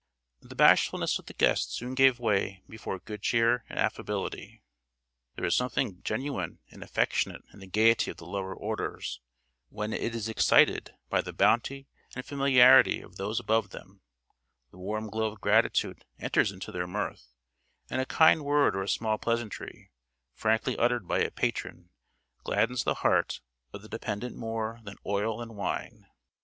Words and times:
The 0.41 0.55
bashfulness 0.55 1.19
of 1.19 1.27
the 1.27 1.35
guests 1.35 1.75
soon 1.75 1.93
gave 1.93 2.19
way 2.19 2.63
before 2.67 2.97
good 2.97 3.21
cheer 3.21 3.63
and 3.69 3.77
affability. 3.77 4.63
There 5.35 5.45
is 5.45 5.53
something 5.55 6.01
genuine 6.01 6.57
and 6.71 6.81
affectionate 6.81 7.43
in 7.53 7.59
the 7.59 7.67
gaiety 7.67 8.09
of 8.09 8.17
the 8.17 8.25
lower 8.25 8.55
orders, 8.55 9.19
when 9.69 9.93
it 9.93 10.15
is 10.15 10.27
excited 10.27 10.95
by 11.11 11.21
the 11.21 11.33
bounty 11.33 11.87
and 12.15 12.25
familiarity 12.25 12.99
of 12.99 13.17
those 13.17 13.39
above 13.39 13.69
them; 13.69 14.01
the 14.71 14.79
warm 14.79 15.07
glow 15.07 15.27
of 15.33 15.39
gratitude 15.39 16.03
enters 16.17 16.51
into 16.51 16.71
their 16.71 16.87
mirth, 16.87 17.35
and 17.87 18.01
a 18.01 18.05
kind 18.07 18.43
word 18.43 18.75
or 18.75 18.81
a 18.81 18.89
small 18.89 19.19
pleasantry, 19.19 19.91
frankly 20.33 20.75
uttered 20.79 21.07
by 21.07 21.19
a 21.19 21.29
patron, 21.29 21.91
gladdens 22.43 22.85
the 22.85 22.95
heart 23.05 23.39
of 23.71 23.83
the 23.83 23.87
dependant 23.87 24.35
more 24.35 24.79
than 24.83 24.97
oil 25.05 25.39
and 25.43 25.55
wine. 25.55 26.07